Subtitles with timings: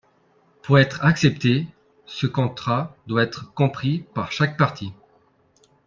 [0.63, 1.67] Pour être accepté,
[2.07, 4.93] ce contrat doit être compris par chaque partie.